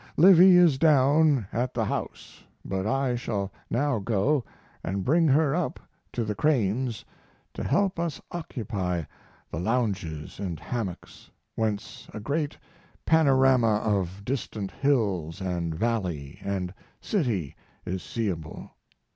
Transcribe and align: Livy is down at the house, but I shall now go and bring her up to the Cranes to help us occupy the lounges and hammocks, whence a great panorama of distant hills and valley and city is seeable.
Livy 0.17 0.57
is 0.57 0.79
down 0.79 1.45
at 1.53 1.75
the 1.75 1.85
house, 1.85 2.43
but 2.65 2.87
I 2.87 3.15
shall 3.15 3.51
now 3.69 3.99
go 3.99 4.43
and 4.83 5.05
bring 5.05 5.27
her 5.27 5.53
up 5.55 5.79
to 6.13 6.23
the 6.23 6.33
Cranes 6.33 7.05
to 7.53 7.63
help 7.63 7.99
us 7.99 8.19
occupy 8.31 9.03
the 9.51 9.59
lounges 9.59 10.39
and 10.39 10.59
hammocks, 10.59 11.29
whence 11.53 12.07
a 12.15 12.19
great 12.19 12.57
panorama 13.05 13.75
of 13.83 14.25
distant 14.25 14.71
hills 14.71 15.39
and 15.39 15.75
valley 15.75 16.39
and 16.43 16.73
city 16.99 17.55
is 17.85 18.01
seeable. 18.01 18.71